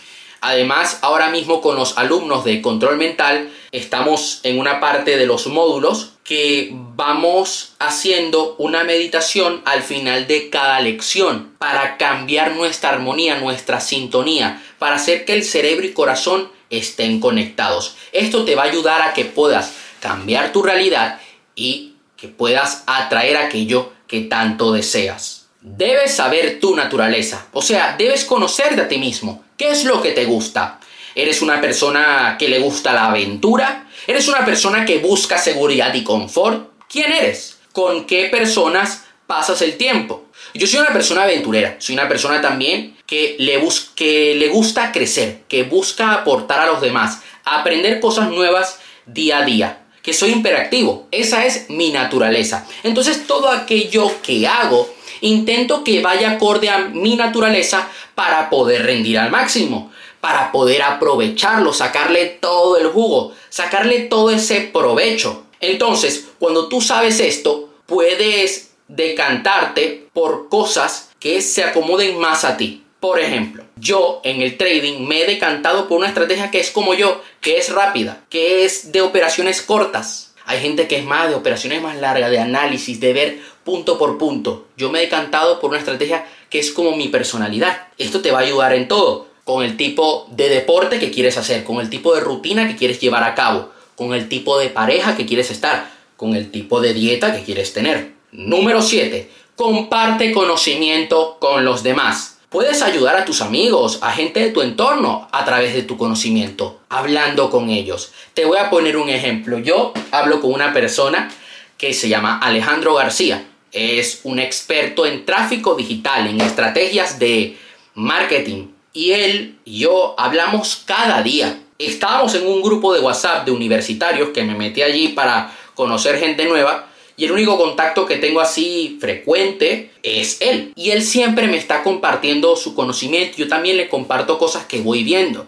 Además, 0.47 1.01
ahora 1.03 1.29
mismo 1.31 1.61
con 1.61 1.75
los 1.75 1.99
alumnos 1.99 2.45
de 2.45 2.63
control 2.63 2.99
mental 2.99 3.51
estamos 3.73 4.39
en 4.45 4.61
una 4.61 4.79
parte 4.79 5.17
de 5.17 5.27
los 5.27 5.49
módulos 5.49 6.13
que 6.23 6.71
vamos 6.73 7.73
haciendo 7.81 8.55
una 8.59 8.85
meditación 8.85 9.61
al 9.65 9.83
final 9.83 10.29
de 10.29 10.49
cada 10.49 10.79
lección 10.79 11.51
para 11.59 11.97
cambiar 11.97 12.55
nuestra 12.55 12.91
armonía, 12.91 13.41
nuestra 13.41 13.81
sintonía, 13.81 14.63
para 14.79 14.95
hacer 14.95 15.25
que 15.25 15.33
el 15.33 15.43
cerebro 15.43 15.85
y 15.85 15.93
corazón 15.93 16.49
estén 16.71 17.19
conectados. 17.19 17.97
Esto 18.13 18.45
te 18.45 18.55
va 18.55 18.63
a 18.63 18.67
ayudar 18.67 19.03
a 19.03 19.15
que 19.15 19.25
puedas 19.25 19.73
cambiar 19.99 20.53
tu 20.53 20.63
realidad 20.63 21.19
y 21.57 21.95
que 22.17 22.29
puedas 22.29 22.85
atraer 22.87 23.37
aquello 23.37 23.91
que 24.07 24.21
tanto 24.21 24.71
deseas. 24.71 25.49
Debes 25.61 26.15
saber 26.15 26.61
tu 26.61 26.77
naturaleza, 26.77 27.49
o 27.53 27.63
sea, 27.63 27.97
debes 27.99 28.25
conocerte 28.25 28.83
a 28.83 28.87
ti 28.87 28.99
mismo. 28.99 29.45
¿Qué 29.57 29.71
es 29.71 29.85
lo 29.85 30.03
que 30.03 30.13
te 30.13 30.27
gusta? 30.27 30.81
¿Eres 31.15 31.41
una 31.41 31.61
persona 31.63 32.37
que 32.39 32.49
le 32.49 32.59
gusta 32.59 32.93
la 32.93 33.07
aventura? 33.07 33.89
¿Eres 34.07 34.29
una 34.29 34.45
persona 34.45 34.85
que 34.85 34.99
busca 34.99 35.39
seguridad 35.39 35.95
y 35.95 36.05
confort? 36.05 36.71
¿Quién 36.91 37.11
eres? 37.11 37.57
¿Con 37.73 38.05
qué 38.05 38.27
personas 38.27 39.05
pasas 39.27 39.63
el 39.63 39.79
tiempo? 39.79 40.27
Yo 40.53 40.67
soy 40.67 40.81
una 40.81 40.93
persona 40.93 41.23
aventurera, 41.23 41.77
soy 41.79 41.95
una 41.95 42.09
persona 42.09 42.43
también 42.43 42.97
que 43.07 43.37
le, 43.39 43.59
que 43.95 44.35
le 44.35 44.49
gusta 44.49 44.93
crecer, 44.93 45.45
que 45.49 45.63
busca 45.63 46.13
aportar 46.13 46.61
a 46.61 46.67
los 46.67 46.83
demás, 46.83 47.23
aprender 47.45 47.99
cosas 48.01 48.29
nuevas 48.31 48.79
día 49.07 49.39
a 49.39 49.45
día, 49.45 49.87
que 50.03 50.13
soy 50.13 50.33
imperactivo. 50.33 51.09
Esa 51.11 51.47
es 51.47 51.71
mi 51.71 51.93
naturaleza. 51.93 52.67
Entonces 52.83 53.27
todo 53.27 53.51
aquello 53.51 54.21
que 54.23 54.47
hago 54.47 54.95
Intento 55.21 55.85
que 55.85 56.03
vaya 56.03 56.33
acorde 56.33 56.71
a 56.71 56.79
mi 56.79 57.17
naturaleza 57.17 57.89
para 58.15 58.51
poder 58.51 58.85
rendir 58.85 59.19
al 59.19 59.31
máximo, 59.31 59.91
para 60.21 60.53
poder 60.53 60.83
aprovecharlo, 60.83 61.73
sacarle 61.73 62.27
todo 62.27 62.77
el 62.77 62.89
jugo, 62.89 63.33
sacarle 63.49 64.01
todo 64.01 64.31
ese 64.31 64.61
provecho. 64.61 65.45
Entonces, 65.61 66.29
cuando 66.39 66.69
tú 66.69 66.81
sabes 66.81 67.21
esto, 67.21 67.71
puedes 67.87 68.73
decantarte 68.89 70.09
por 70.13 70.49
cosas 70.49 71.11
que 71.19 71.41
se 71.43 71.65
acomoden 71.65 72.19
más 72.19 72.45
a 72.45 72.57
ti. 72.57 72.85
Por 73.01 73.21
ejemplo, 73.21 73.65
yo 73.77 74.21
en 74.25 74.43
el 74.43 74.57
trading 74.57 75.07
me 75.07 75.23
he 75.23 75.27
decantado 75.27 75.87
por 75.87 75.99
una 75.99 76.09
estrategia 76.09 76.51
que 76.51 76.61
es 76.61 76.71
como 76.71 76.95
yo, 76.95 77.23
que 77.41 77.59
es 77.59 77.73
rápida, 77.73 78.25
que 78.31 78.65
es 78.65 78.91
de 78.91 79.03
operaciones 79.03 79.63
cortas. 79.63 80.35
Hay 80.45 80.61
gente 80.61 80.87
que 80.87 80.99
es 80.99 81.05
más 81.05 81.29
de 81.29 81.35
operaciones 81.35 81.83
más 81.83 81.97
largas, 81.97 82.31
de 82.31 82.39
análisis, 82.39 83.01
de 83.01 83.13
ver 83.13 83.41
punto 83.67 83.99
por 83.99 84.17
punto. 84.17 84.69
Yo 84.79 84.91
me 84.91 85.01
he 85.01 85.03
decantado 85.03 85.61
por 85.61 85.71
una 85.71 85.79
estrategia 85.81 86.25
que 86.49 86.59
es 86.59 86.71
como 86.71 86.97
mi 86.97 87.09
personalidad. 87.09 87.89
Esto 87.99 88.23
te 88.23 88.31
va 88.31 88.39
a 88.39 88.43
ayudar 88.43 88.73
en 88.73 88.89
todo, 88.89 89.27
con 89.45 89.63
el 89.63 89.77
tipo 89.77 90.27
de 90.31 90.49
deporte 90.49 90.99
que 90.99 91.11
quieres 91.11 91.37
hacer, 91.37 91.65
con 91.65 91.81
el 91.81 91.91
tipo 91.91 92.15
de 92.15 92.21
rutina 92.21 92.67
que 92.67 92.77
quieres 92.77 93.01
llevar 93.01 93.25
a 93.25 93.35
cabo, 93.35 93.71
con 93.97 94.15
el 94.15 94.29
tipo 94.29 94.59
de 94.59 94.71
pareja 94.71 95.17
que 95.17 95.27
quieres 95.27 95.51
estar, 95.51 95.91
con 96.17 96.35
el 96.35 96.51
tipo 96.51 96.81
de 96.81 96.95
dieta 96.95 97.37
que 97.37 97.45
quieres 97.45 97.75
tener. 97.75 98.15
Número 98.33 98.81
7. 98.81 99.31
Comparte 99.57 100.33
conocimiento 100.33 101.37
con 101.41 101.65
los 101.65 101.83
demás. 101.83 102.39
Puedes 102.49 102.81
ayudar 102.83 103.17
a 103.17 103.25
tus 103.25 103.43
amigos, 103.43 103.99
a 104.01 104.13
gente 104.13 104.41
de 104.41 104.51
tu 104.51 104.63
entorno 104.63 105.29
a 105.33 105.45
través 105.45 105.75
de 105.75 105.83
tu 105.83 105.97
conocimiento, 105.97 106.79
hablando 106.89 107.51
con 107.51 107.71
ellos. 107.71 108.13
Te 108.33 108.45
voy 108.45 108.59
a 108.59 108.71
poner 108.71 108.97
un 108.97 109.09
ejemplo. 109.09 109.59
Yo 109.59 109.93
hablo 110.13 110.41
con 110.41 110.53
una 110.53 110.73
persona 110.73 111.29
que 111.77 111.93
se 111.93 112.09
llama 112.09 112.39
Alejandro 112.39 112.95
García. 112.95 113.45
Es 113.73 114.21
un 114.25 114.39
experto 114.39 115.07
en 115.07 115.25
tráfico 115.25 115.75
digital, 115.75 116.27
en 116.27 116.41
estrategias 116.41 117.19
de 117.19 117.57
marketing. 117.95 118.69
Y 118.93 119.13
él 119.13 119.59
y 119.65 119.81
yo 119.81 120.15
hablamos 120.19 120.83
cada 120.85 121.23
día. 121.23 121.61
Estábamos 121.79 122.35
en 122.35 122.47
un 122.47 122.63
grupo 122.63 122.95
de 122.95 123.01
WhatsApp 123.01 123.45
de 123.45 123.53
universitarios 123.53 124.31
que 124.31 124.43
me 124.43 124.55
metí 124.55 124.83
allí 124.83 125.09
para 125.09 125.55
conocer 125.75 126.19
gente 126.19 126.47
nueva 126.47 126.89
y 127.19 127.25
el 127.25 127.33
único 127.33 127.57
contacto 127.57 128.05
que 128.05 128.17
tengo 128.17 128.41
así 128.41 128.99
frecuente 129.01 129.91
es 130.03 130.39
él. 130.41 130.73
Y 130.77 130.91
él 130.91 131.03
siempre 131.03 131.47
me 131.47 131.57
está 131.57 131.83
compartiendo 131.83 132.57
su 132.57 132.75
conocimiento. 132.75 133.39
Yo 133.39 133.49
también 133.49 133.79
le 133.79 133.89
comparto 133.89 134.39
cosas 134.39 134.67
que 134.67 134.81
voy 134.81 135.03
viendo. 135.03 135.47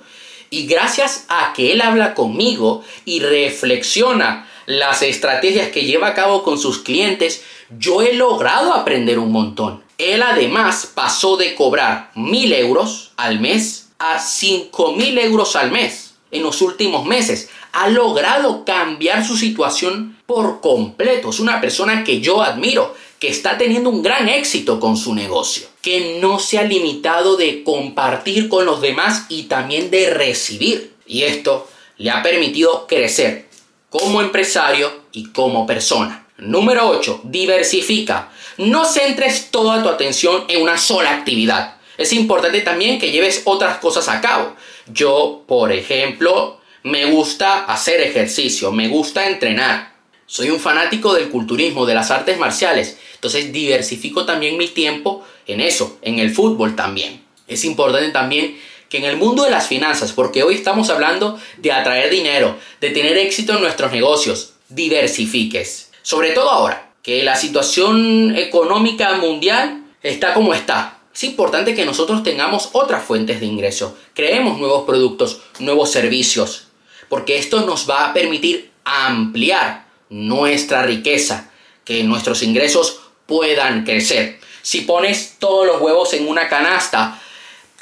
Y 0.51 0.67
gracias 0.67 1.27
a 1.29 1.53
que 1.55 1.73
él 1.73 1.83
habla 1.83 2.15
conmigo 2.15 2.83
y 3.05 3.21
reflexiona 3.21 4.49
las 4.65 5.03
estrategias 5.03 5.69
que 5.69 5.85
lleva 5.85 6.09
a 6.09 6.15
cabo 6.15 6.43
con 6.43 6.59
sus 6.59 6.79
clientes, 6.79 7.45
yo 7.71 8.03
he 8.03 8.15
logrado 8.15 8.73
aprender 8.73 9.19
un 9.19 9.33
montón. 9.33 9.83
Él 9.99 10.23
además 10.23 10.91
pasó 10.95 11.37
de 11.37 11.55
cobrar 11.55 12.11
mil 12.15 12.53
euros 12.53 13.13
al 13.17 13.41
mes 13.41 13.89
a 13.99 14.21
cinco 14.21 14.93
mil 14.93 15.19
euros 15.19 15.57
al 15.57 15.73
mes 15.73 16.15
en 16.31 16.43
los 16.43 16.63
últimos 16.63 17.05
meses 17.05 17.49
ha 17.73 17.89
logrado 17.89 18.65
cambiar 18.65 19.25
su 19.25 19.37
situación 19.37 20.17
por 20.27 20.61
completo. 20.61 21.31
Es 21.31 21.41
una 21.41 21.61
persona 21.61 22.05
que 22.05 22.21
yo 22.21 22.43
admiro, 22.43 22.95
que 23.19 23.29
está 23.29 23.59
teniendo 23.59 23.91
un 23.91 24.03
gran 24.03 24.29
éxito 24.29 24.81
con 24.81 24.97
su 24.97 25.15
negocio, 25.15 25.67
que 25.83 26.19
no 26.21 26.39
se 26.39 26.59
ha 26.59 26.65
limitado 26.65 27.37
de 27.37 27.63
compartir 27.65 28.49
con 28.49 28.65
los 28.65 28.81
demás 28.81 29.27
y 29.29 29.45
también 29.45 29.91
de 29.91 30.11
recibir. 30.11 30.95
Y 31.07 31.23
esto 31.23 31.69
le 31.97 32.11
ha 32.11 32.23
permitido 32.23 32.87
crecer 32.87 33.49
como 33.91 34.21
empresario 34.21 34.91
y 35.13 35.31
como 35.31 35.67
persona. 35.67 36.27
Número 36.39 36.89
8. 36.89 37.23
Diversifica. 37.25 38.31
No 38.59 38.85
centres 38.85 39.51
toda 39.51 39.83
tu 39.83 39.89
atención 39.89 40.45
en 40.47 40.63
una 40.63 40.79
sola 40.79 41.13
actividad. 41.13 41.79
Es 41.97 42.13
importante 42.13 42.61
también 42.61 43.01
que 43.01 43.11
lleves 43.11 43.43
otras 43.45 43.79
cosas 43.79 44.09
a 44.09 44.21
cabo. 44.21 44.55
Yo, 44.87 45.43
por 45.49 45.73
ejemplo, 45.73 46.61
me 46.85 47.07
gusta 47.07 47.65
hacer 47.65 48.01
ejercicio, 48.01 48.71
me 48.71 48.87
gusta 48.87 49.29
entrenar. 49.29 49.95
Soy 50.27 50.51
un 50.51 50.61
fanático 50.61 51.13
del 51.13 51.29
culturismo, 51.29 51.87
de 51.87 51.97
las 51.97 52.13
artes 52.13 52.39
marciales. 52.39 52.99
Entonces 53.15 53.53
diversifico 53.53 54.25
también 54.25 54.57
mi 54.57 54.69
tiempo 54.69 55.27
en 55.49 55.61
eso, 55.61 55.99
en 56.03 56.21
el 56.21 56.33
fútbol 56.33 56.77
también. 56.77 57.21
Es 57.49 57.65
importante 57.65 58.11
también 58.11 58.57
que 58.89 58.99
en 58.99 59.05
el 59.07 59.17
mundo 59.17 59.43
de 59.43 59.51
las 59.51 59.67
finanzas, 59.67 60.13
porque 60.13 60.45
hoy 60.45 60.55
estamos 60.55 60.89
hablando 60.89 61.37
de 61.57 61.73
atraer 61.73 62.11
dinero, 62.11 62.57
de 62.81 62.91
tener 62.91 63.19
éxito 63.19 63.55
en 63.55 63.63
nuestros 63.63 63.91
negocios, 63.91 64.53
diversifiques. 64.69 65.88
Sobre 66.03 66.31
todo 66.31 66.51
ahora, 66.51 66.93
que 67.03 67.23
la 67.23 67.37
situación 67.37 68.35
económica 68.37 69.17
mundial 69.17 69.85
está 70.03 70.35
como 70.35 70.55
está. 70.55 70.99
Es 71.15 71.25
importante 71.25 71.75
que 71.75 71.85
nosotros 71.85 72.23
tengamos 72.23 72.71
otras 72.73 73.05
fuentes 73.05 73.41
de 73.41 73.47
ingreso, 73.47 73.97
creemos 74.15 74.59
nuevos 74.59 74.85
productos, 74.85 75.41
nuevos 75.59 75.91
servicios, 75.91 76.69
porque 77.09 77.39
esto 77.39 77.63
nos 77.63 77.89
va 77.91 78.09
a 78.09 78.13
permitir 78.13 78.71
ampliar 78.85 79.87
nuestra 80.11 80.83
riqueza, 80.83 81.51
que 81.85 82.05
nuestros 82.05 82.43
ingresos 82.43 83.01
puedan 83.27 83.85
crecer. 83.85 84.39
Si 84.63 84.83
pones 84.83 85.37
todos 85.39 85.67
los 85.67 85.81
huevos 85.81 86.13
en 86.13 86.29
una 86.29 86.49
canasta, 86.49 87.21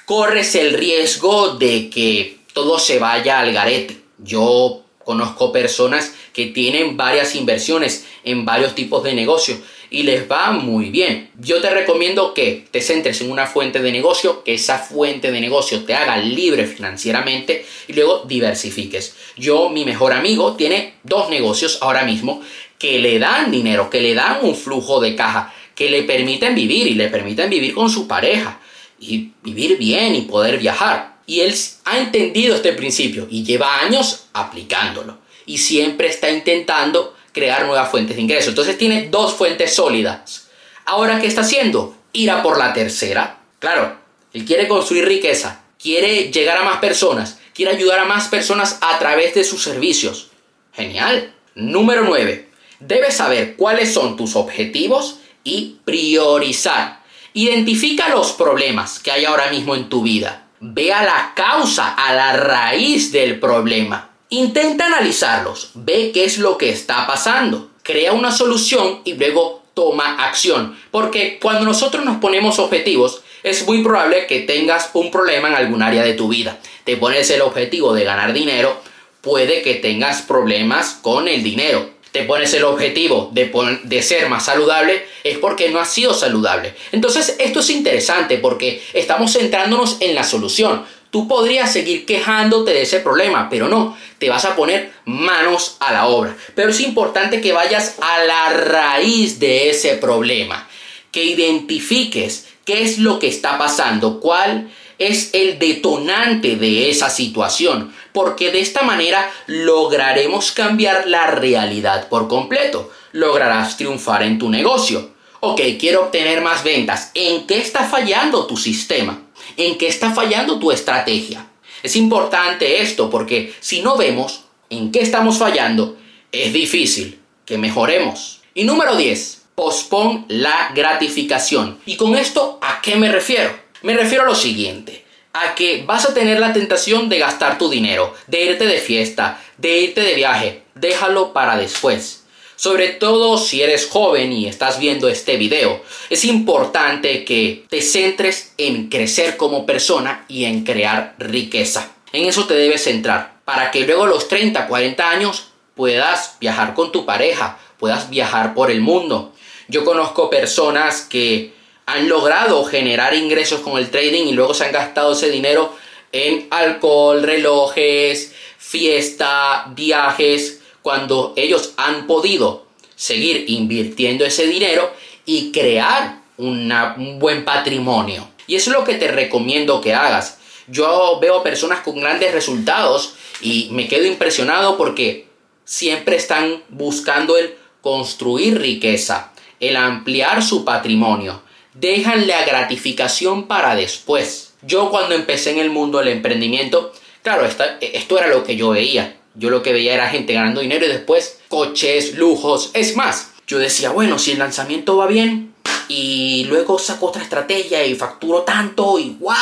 corres 0.04 0.54
el 0.54 0.72
riesgo 0.72 1.56
de 1.56 1.90
que 1.90 2.38
todo 2.52 2.78
se 2.78 2.98
vaya 2.98 3.40
al 3.40 3.52
garete. 3.52 4.02
Yo 4.18 4.82
conozco 5.04 5.52
personas 5.52 6.12
que 6.36 6.44
tienen 6.44 6.98
varias 6.98 7.34
inversiones 7.34 8.04
en 8.22 8.44
varios 8.44 8.74
tipos 8.74 9.02
de 9.02 9.14
negocios 9.14 9.58
y 9.88 10.02
les 10.02 10.30
va 10.30 10.50
muy 10.50 10.90
bien. 10.90 11.30
Yo 11.40 11.62
te 11.62 11.70
recomiendo 11.70 12.34
que 12.34 12.66
te 12.70 12.82
centres 12.82 13.22
en 13.22 13.30
una 13.30 13.46
fuente 13.46 13.80
de 13.80 13.90
negocio, 13.90 14.44
que 14.44 14.52
esa 14.52 14.78
fuente 14.78 15.32
de 15.32 15.40
negocio 15.40 15.84
te 15.84 15.94
haga 15.94 16.18
libre 16.18 16.66
financieramente 16.66 17.64
y 17.88 17.94
luego 17.94 18.24
diversifiques. 18.28 19.16
Yo, 19.38 19.70
mi 19.70 19.86
mejor 19.86 20.12
amigo, 20.12 20.56
tiene 20.56 20.96
dos 21.04 21.30
negocios 21.30 21.78
ahora 21.80 22.04
mismo 22.04 22.42
que 22.78 22.98
le 22.98 23.18
dan 23.18 23.50
dinero, 23.50 23.88
que 23.88 24.02
le 24.02 24.12
dan 24.12 24.40
un 24.42 24.54
flujo 24.54 25.00
de 25.00 25.16
caja, 25.16 25.54
que 25.74 25.88
le 25.88 26.02
permiten 26.02 26.54
vivir 26.54 26.86
y 26.86 26.96
le 26.96 27.08
permiten 27.08 27.48
vivir 27.48 27.72
con 27.72 27.88
su 27.88 28.06
pareja 28.06 28.60
y 29.00 29.30
vivir 29.42 29.78
bien 29.78 30.14
y 30.14 30.20
poder 30.20 30.58
viajar. 30.58 31.16
Y 31.26 31.40
él 31.40 31.54
ha 31.86 31.96
entendido 31.96 32.56
este 32.56 32.74
principio 32.74 33.26
y 33.30 33.42
lleva 33.42 33.80
años 33.80 34.26
aplicándolo. 34.34 35.24
Y 35.46 35.58
siempre 35.58 36.08
está 36.08 36.30
intentando 36.30 37.16
crear 37.32 37.66
nuevas 37.66 37.90
fuentes 37.90 38.16
de 38.16 38.22
ingreso. 38.22 38.50
Entonces 38.50 38.76
tiene 38.76 39.08
dos 39.08 39.34
fuentes 39.34 39.74
sólidas. 39.74 40.48
Ahora, 40.84 41.20
¿qué 41.20 41.26
está 41.26 41.42
haciendo? 41.42 41.96
Ir 42.12 42.30
a 42.30 42.42
por 42.42 42.58
la 42.58 42.72
tercera. 42.72 43.40
Claro, 43.58 43.98
él 44.32 44.44
quiere 44.44 44.68
construir 44.68 45.06
riqueza, 45.06 45.62
quiere 45.80 46.30
llegar 46.30 46.58
a 46.58 46.64
más 46.64 46.78
personas, 46.78 47.38
quiere 47.54 47.72
ayudar 47.72 48.00
a 48.00 48.04
más 48.04 48.28
personas 48.28 48.78
a 48.80 48.98
través 48.98 49.34
de 49.34 49.44
sus 49.44 49.62
servicios. 49.62 50.30
Genial. 50.72 51.34
Número 51.54 52.04
9. 52.04 52.50
Debes 52.80 53.16
saber 53.16 53.56
cuáles 53.56 53.92
son 53.92 54.16
tus 54.16 54.36
objetivos 54.36 55.20
y 55.42 55.78
priorizar. 55.84 57.00
Identifica 57.32 58.08
los 58.08 58.32
problemas 58.32 58.98
que 58.98 59.10
hay 59.10 59.24
ahora 59.24 59.50
mismo 59.50 59.74
en 59.74 59.88
tu 59.88 60.02
vida. 60.02 60.48
Ve 60.60 60.92
a 60.92 61.02
la 61.02 61.32
causa, 61.34 61.94
a 61.94 62.14
la 62.14 62.34
raíz 62.34 63.12
del 63.12 63.40
problema. 63.40 64.10
Intenta 64.28 64.86
analizarlos, 64.86 65.70
ve 65.74 66.10
qué 66.12 66.24
es 66.24 66.38
lo 66.38 66.58
que 66.58 66.70
está 66.70 67.06
pasando, 67.06 67.70
crea 67.84 68.12
una 68.12 68.32
solución 68.32 69.02
y 69.04 69.14
luego 69.14 69.62
toma 69.72 70.24
acción. 70.26 70.76
Porque 70.90 71.38
cuando 71.40 71.64
nosotros 71.64 72.04
nos 72.04 72.16
ponemos 72.16 72.58
objetivos, 72.58 73.22
es 73.44 73.64
muy 73.64 73.84
probable 73.84 74.26
que 74.26 74.40
tengas 74.40 74.90
un 74.94 75.12
problema 75.12 75.46
en 75.46 75.54
algún 75.54 75.80
área 75.80 76.02
de 76.02 76.14
tu 76.14 76.26
vida. 76.26 76.58
Te 76.82 76.96
pones 76.96 77.30
el 77.30 77.42
objetivo 77.42 77.94
de 77.94 78.02
ganar 78.02 78.32
dinero, 78.32 78.80
puede 79.20 79.62
que 79.62 79.74
tengas 79.74 80.22
problemas 80.22 80.98
con 81.02 81.28
el 81.28 81.44
dinero. 81.44 81.90
Te 82.10 82.24
pones 82.24 82.52
el 82.54 82.64
objetivo 82.64 83.30
de, 83.32 83.52
de 83.84 84.02
ser 84.02 84.28
más 84.28 84.46
saludable, 84.46 85.06
es 85.22 85.38
porque 85.38 85.68
no 85.68 85.78
has 85.78 85.92
sido 85.92 86.14
saludable. 86.14 86.74
Entonces 86.90 87.36
esto 87.38 87.60
es 87.60 87.70
interesante 87.70 88.38
porque 88.38 88.82
estamos 88.94 89.34
centrándonos 89.34 89.98
en 90.00 90.14
la 90.14 90.24
solución. 90.24 90.84
Tú 91.10 91.28
podrías 91.28 91.72
seguir 91.72 92.04
quejándote 92.04 92.72
de 92.72 92.82
ese 92.82 93.00
problema, 93.00 93.48
pero 93.48 93.68
no, 93.68 93.96
te 94.18 94.28
vas 94.28 94.44
a 94.44 94.56
poner 94.56 94.92
manos 95.04 95.76
a 95.80 95.92
la 95.92 96.06
obra. 96.06 96.36
Pero 96.54 96.70
es 96.70 96.80
importante 96.80 97.40
que 97.40 97.52
vayas 97.52 97.96
a 98.00 98.24
la 98.24 98.50
raíz 98.50 99.38
de 99.38 99.70
ese 99.70 99.94
problema, 99.94 100.68
que 101.12 101.24
identifiques 101.24 102.48
qué 102.64 102.82
es 102.82 102.98
lo 102.98 103.18
que 103.18 103.28
está 103.28 103.56
pasando, 103.56 104.20
cuál 104.20 104.70
es 104.98 105.30
el 105.34 105.58
detonante 105.58 106.56
de 106.56 106.90
esa 106.90 107.10
situación, 107.10 107.94
porque 108.12 108.50
de 108.50 108.60
esta 108.60 108.82
manera 108.82 109.30
lograremos 109.46 110.52
cambiar 110.52 111.06
la 111.06 111.26
realidad 111.28 112.08
por 112.08 112.28
completo. 112.28 112.90
Lograrás 113.12 113.76
triunfar 113.76 114.22
en 114.22 114.38
tu 114.38 114.50
negocio. 114.50 115.10
Ok, 115.40 115.60
quiero 115.78 116.02
obtener 116.04 116.40
más 116.40 116.64
ventas. 116.64 117.10
¿En 117.14 117.46
qué 117.46 117.58
está 117.58 117.84
fallando 117.84 118.46
tu 118.46 118.56
sistema? 118.56 119.25
En 119.56 119.78
qué 119.78 119.88
está 119.88 120.12
fallando 120.12 120.58
tu 120.58 120.70
estrategia. 120.70 121.46
Es 121.82 121.96
importante 121.96 122.80
esto 122.80 123.10
porque 123.10 123.54
si 123.60 123.82
no 123.82 123.96
vemos 123.96 124.44
en 124.70 124.90
qué 124.90 125.00
estamos 125.00 125.38
fallando, 125.38 125.96
es 126.32 126.52
difícil 126.52 127.20
que 127.44 127.58
mejoremos. 127.58 128.40
Y 128.54 128.64
número 128.64 128.96
10, 128.96 129.42
pospon 129.54 130.24
la 130.28 130.70
gratificación. 130.74 131.78
¿Y 131.86 131.96
con 131.96 132.16
esto 132.16 132.58
a 132.62 132.80
qué 132.82 132.96
me 132.96 133.10
refiero? 133.10 133.50
Me 133.82 133.94
refiero 133.94 134.24
a 134.24 134.26
lo 134.26 134.34
siguiente, 134.34 135.04
a 135.32 135.54
que 135.54 135.84
vas 135.86 136.06
a 136.06 136.14
tener 136.14 136.40
la 136.40 136.52
tentación 136.52 137.08
de 137.08 137.18
gastar 137.18 137.58
tu 137.58 137.68
dinero, 137.68 138.14
de 138.26 138.44
irte 138.44 138.66
de 138.66 138.78
fiesta, 138.78 139.40
de 139.58 139.80
irte 139.80 140.00
de 140.00 140.14
viaje. 140.14 140.62
Déjalo 140.74 141.32
para 141.32 141.56
después. 141.56 142.25
Sobre 142.56 142.88
todo 142.88 143.36
si 143.36 143.62
eres 143.62 143.86
joven 143.86 144.32
y 144.32 144.46
estás 144.46 144.80
viendo 144.80 145.08
este 145.08 145.36
video, 145.36 145.82
es 146.08 146.24
importante 146.24 147.24
que 147.24 147.66
te 147.68 147.82
centres 147.82 148.54
en 148.56 148.88
crecer 148.88 149.36
como 149.36 149.66
persona 149.66 150.24
y 150.26 150.46
en 150.46 150.64
crear 150.64 151.14
riqueza. 151.18 151.92
En 152.12 152.24
eso 152.24 152.46
te 152.46 152.54
debes 152.54 152.84
centrar, 152.84 153.40
para 153.44 153.70
que 153.70 153.80
luego 153.80 154.04
a 154.04 154.08
los 154.08 154.28
30, 154.28 154.66
40 154.66 155.10
años 155.10 155.48
puedas 155.74 156.36
viajar 156.40 156.72
con 156.72 156.92
tu 156.92 157.04
pareja, 157.04 157.58
puedas 157.78 158.08
viajar 158.08 158.54
por 158.54 158.70
el 158.70 158.80
mundo. 158.80 159.34
Yo 159.68 159.84
conozco 159.84 160.30
personas 160.30 161.02
que 161.02 161.52
han 161.84 162.08
logrado 162.08 162.64
generar 162.64 163.14
ingresos 163.14 163.60
con 163.60 163.76
el 163.76 163.90
trading 163.90 164.28
y 164.28 164.32
luego 164.32 164.54
se 164.54 164.64
han 164.64 164.72
gastado 164.72 165.12
ese 165.12 165.30
dinero 165.30 165.76
en 166.10 166.46
alcohol, 166.50 167.22
relojes, 167.22 168.34
fiesta, 168.56 169.66
viajes, 169.74 170.62
cuando 170.86 171.32
ellos 171.34 171.72
han 171.78 172.06
podido 172.06 172.64
seguir 172.94 173.46
invirtiendo 173.48 174.24
ese 174.24 174.46
dinero 174.46 174.88
y 175.24 175.50
crear 175.50 176.20
un 176.36 177.18
buen 177.18 177.44
patrimonio. 177.44 178.28
Y 178.46 178.54
eso 178.54 178.70
es 178.70 178.76
lo 178.76 178.84
que 178.84 178.94
te 178.94 179.08
recomiendo 179.08 179.80
que 179.80 179.94
hagas. 179.94 180.38
Yo 180.68 181.18
veo 181.20 181.42
personas 181.42 181.80
con 181.80 181.98
grandes 181.98 182.30
resultados 182.30 183.14
y 183.40 183.66
me 183.72 183.88
quedo 183.88 184.06
impresionado 184.06 184.76
porque 184.76 185.26
siempre 185.64 186.14
están 186.14 186.62
buscando 186.68 187.36
el 187.36 187.56
construir 187.80 188.60
riqueza, 188.60 189.32
el 189.58 189.74
ampliar 189.74 190.40
su 190.40 190.64
patrimonio. 190.64 191.42
Dejan 191.74 192.28
la 192.28 192.44
gratificación 192.44 193.48
para 193.48 193.74
después. 193.74 194.54
Yo 194.62 194.90
cuando 194.90 195.16
empecé 195.16 195.50
en 195.50 195.58
el 195.58 195.70
mundo 195.70 195.98
del 195.98 196.06
emprendimiento, 196.06 196.92
claro, 197.24 197.44
esto 197.44 198.18
era 198.18 198.28
lo 198.28 198.44
que 198.44 198.54
yo 198.54 198.68
veía. 198.68 199.16
Yo 199.36 199.50
lo 199.50 199.62
que 199.62 199.72
veía 199.72 199.94
era 199.94 200.08
gente 200.08 200.32
ganando 200.32 200.60
dinero 200.60 200.86
y 200.86 200.88
después 200.88 201.40
coches, 201.48 202.16
lujos. 202.16 202.70
Es 202.74 202.96
más, 202.96 203.32
yo 203.46 203.58
decía, 203.58 203.90
bueno, 203.90 204.18
si 204.18 204.32
el 204.32 204.38
lanzamiento 204.38 204.96
va 204.96 205.06
bien 205.06 205.54
y 205.88 206.44
luego 206.48 206.78
saco 206.78 207.06
otra 207.06 207.22
estrategia 207.22 207.84
y 207.86 207.94
facturo 207.94 208.42
tanto 208.42 208.98
y 208.98 209.16
guau, 209.18 209.36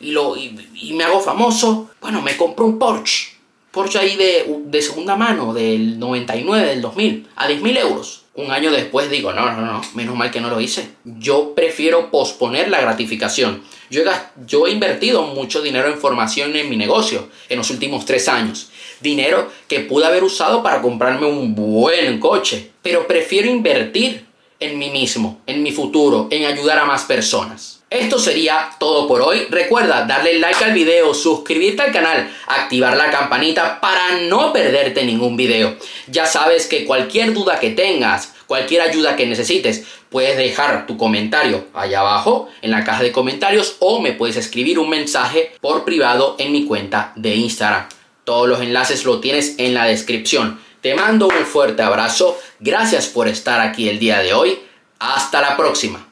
y, 0.00 0.10
lo, 0.10 0.36
y, 0.36 0.92
me 0.94 1.04
hago 1.04 1.20
famoso, 1.20 1.90
bueno, 2.00 2.22
me 2.22 2.36
compro 2.36 2.64
un 2.64 2.78
Porsche. 2.78 3.32
Porsche 3.70 3.98
ahí 3.98 4.16
de, 4.16 4.60
de 4.66 4.82
segunda 4.82 5.16
mano, 5.16 5.54
del 5.54 5.98
99, 5.98 6.66
del 6.66 6.82
2000, 6.82 7.28
a 7.36 7.46
10 7.46 7.62
mil 7.62 7.76
euros 7.76 8.22
un 8.34 8.50
año 8.50 8.70
después 8.70 9.10
digo, 9.10 9.32
no, 9.32 9.52
no, 9.52 9.60
no, 9.60 9.82
menos 9.94 10.16
mal 10.16 10.30
que 10.30 10.40
no 10.40 10.48
lo 10.48 10.60
hice. 10.60 10.88
Yo 11.04 11.54
prefiero 11.54 12.10
posponer 12.10 12.70
la 12.70 12.80
gratificación. 12.80 13.62
Yo 13.90 14.02
he, 14.02 14.06
yo 14.46 14.66
he 14.66 14.70
invertido 14.70 15.22
mucho 15.22 15.60
dinero 15.60 15.88
en 15.88 15.98
formación 15.98 16.56
en 16.56 16.70
mi 16.70 16.76
negocio 16.76 17.28
en 17.50 17.58
los 17.58 17.68
últimos 17.70 18.06
tres 18.06 18.28
años. 18.28 18.70
Dinero 19.02 19.50
que 19.68 19.80
pude 19.80 20.06
haber 20.06 20.24
usado 20.24 20.62
para 20.62 20.80
comprarme 20.80 21.26
un 21.26 21.54
buen 21.54 22.20
coche. 22.20 22.70
Pero 22.82 23.06
prefiero 23.06 23.48
invertir 23.48 24.26
en 24.60 24.78
mí 24.78 24.90
mismo, 24.90 25.40
en 25.46 25.62
mi 25.62 25.72
futuro, 25.72 26.28
en 26.30 26.44
ayudar 26.46 26.78
a 26.78 26.84
más 26.84 27.02
personas. 27.04 27.82
Esto 27.90 28.18
sería 28.18 28.70
todo 28.78 29.06
por 29.06 29.20
hoy. 29.20 29.46
Recuerda 29.50 30.06
darle 30.06 30.38
like 30.38 30.64
al 30.64 30.72
video, 30.72 31.12
suscribirte 31.12 31.82
al 31.82 31.92
canal, 31.92 32.30
activar 32.46 32.96
la 32.96 33.10
campanita 33.10 33.80
para 33.82 34.20
no 34.20 34.50
perderte 34.50 35.04
ningún 35.04 35.36
video. 35.36 35.76
Ya 36.06 36.24
sabes 36.24 36.66
que 36.66 36.86
cualquier 36.86 37.34
duda 37.34 37.60
que 37.60 37.70
tengas, 37.70 38.32
cualquier 38.46 38.80
ayuda 38.80 39.14
que 39.14 39.26
necesites, 39.26 39.84
puedes 40.08 40.38
dejar 40.38 40.86
tu 40.86 40.96
comentario 40.96 41.66
allá 41.74 42.00
abajo 42.00 42.48
en 42.62 42.70
la 42.70 42.82
caja 42.82 43.02
de 43.02 43.12
comentarios 43.12 43.76
o 43.80 44.00
me 44.00 44.12
puedes 44.12 44.36
escribir 44.36 44.78
un 44.78 44.88
mensaje 44.88 45.52
por 45.60 45.84
privado 45.84 46.36
en 46.38 46.50
mi 46.52 46.64
cuenta 46.64 47.12
de 47.16 47.34
Instagram. 47.34 47.88
Todos 48.24 48.48
los 48.48 48.60
enlaces 48.60 49.04
lo 49.04 49.20
tienes 49.20 49.56
en 49.58 49.74
la 49.74 49.84
descripción. 49.84 50.60
Te 50.80 50.94
mando 50.94 51.28
un 51.28 51.44
fuerte 51.46 51.82
abrazo. 51.82 52.38
Gracias 52.60 53.06
por 53.06 53.28
estar 53.28 53.60
aquí 53.60 53.88
el 53.88 53.98
día 53.98 54.20
de 54.20 54.34
hoy. 54.34 54.58
Hasta 54.98 55.40
la 55.40 55.56
próxima. 55.56 56.00